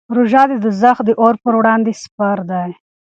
[0.15, 2.69] روژه د دوزخ د اور پر وړاندې سپر دی.